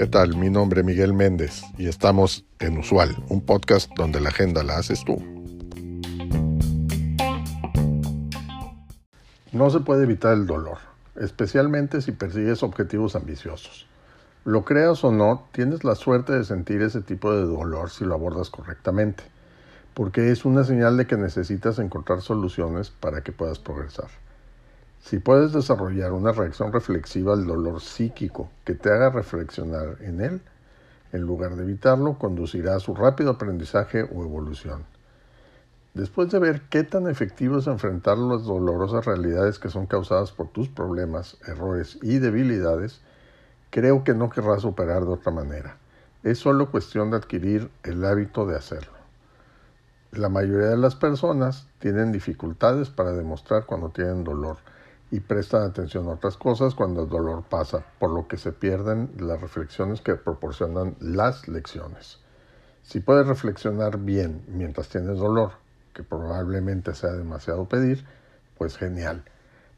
[0.00, 0.34] ¿Qué tal?
[0.36, 4.78] Mi nombre es Miguel Méndez y estamos en Usual, un podcast donde la agenda la
[4.78, 5.16] haces tú.
[9.52, 10.78] No se puede evitar el dolor,
[11.16, 13.86] especialmente si persigues objetivos ambiciosos.
[14.44, 18.14] Lo creas o no, tienes la suerte de sentir ese tipo de dolor si lo
[18.14, 19.24] abordas correctamente,
[19.92, 24.08] porque es una señal de que necesitas encontrar soluciones para que puedas progresar.
[25.00, 30.42] Si puedes desarrollar una reacción reflexiva al dolor psíquico que te haga reflexionar en él,
[31.12, 34.84] en lugar de evitarlo, conducirá a su rápido aprendizaje o evolución.
[35.94, 40.48] Después de ver qué tan efectivo es enfrentar las dolorosas realidades que son causadas por
[40.48, 43.00] tus problemas, errores y debilidades,
[43.70, 45.78] creo que no querrás operar de otra manera.
[46.22, 48.92] Es solo cuestión de adquirir el hábito de hacerlo.
[50.12, 54.58] La mayoría de las personas tienen dificultades para demostrar cuando tienen dolor
[55.10, 59.10] y prestan atención a otras cosas cuando el dolor pasa, por lo que se pierden
[59.18, 62.18] las reflexiones que proporcionan las lecciones.
[62.82, 65.52] Si puedes reflexionar bien mientras tienes dolor,
[65.94, 68.04] que probablemente sea demasiado pedir,
[68.56, 69.24] pues genial.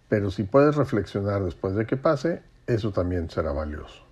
[0.08, 4.04] Pero si puedes reflexionar después de que pase, eso también será valioso.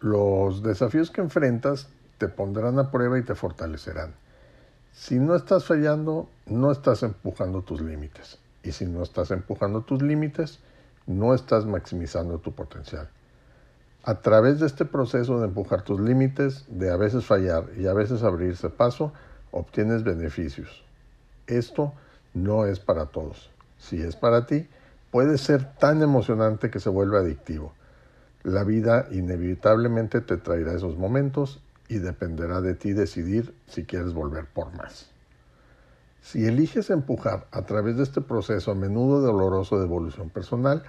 [0.00, 4.14] Los desafíos que enfrentas te pondrán a prueba y te fortalecerán.
[4.92, 8.38] Si no estás fallando, no estás empujando tus límites.
[8.62, 10.58] Y si no estás empujando tus límites,
[11.06, 13.08] no estás maximizando tu potencial.
[14.04, 17.94] A través de este proceso de empujar tus límites, de a veces fallar y a
[17.94, 19.12] veces abrirse paso,
[19.50, 20.84] obtienes beneficios.
[21.46, 21.92] Esto
[22.34, 23.50] no es para todos.
[23.78, 24.68] Si es para ti,
[25.10, 27.72] puede ser tan emocionante que se vuelve adictivo.
[28.42, 34.46] La vida inevitablemente te traerá esos momentos y dependerá de ti decidir si quieres volver
[34.46, 35.10] por más.
[36.30, 40.82] Si eliges empujar a través de este proceso a menudo doloroso de evolución personal,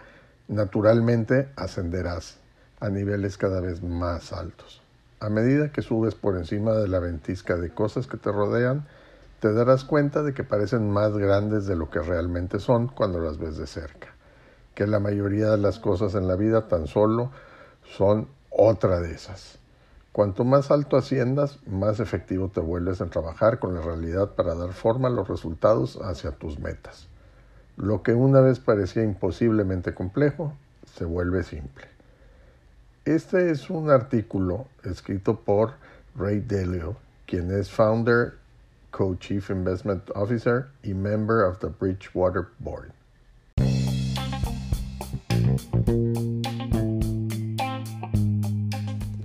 [0.49, 2.39] naturalmente ascenderás
[2.81, 4.81] a niveles cada vez más altos.
[5.21, 8.85] A medida que subes por encima de la ventisca de cosas que te rodean,
[9.39, 13.37] te darás cuenta de que parecen más grandes de lo que realmente son cuando las
[13.37, 14.09] ves de cerca,
[14.75, 17.31] que la mayoría de las cosas en la vida tan solo
[17.85, 19.57] son otra de esas.
[20.19, 24.73] Cuanto más alto asciendas, más efectivo te vuelves en trabajar con la realidad para dar
[24.73, 27.07] forma a los resultados hacia tus metas.
[27.77, 30.51] Lo que una vez parecía imposiblemente complejo,
[30.93, 31.85] se vuelve simple.
[33.05, 35.75] Este es un artículo escrito por
[36.17, 38.33] Ray Dalio, quien es founder
[38.91, 42.91] Co-Chief Investment Officer y member of the Bridgewater Board.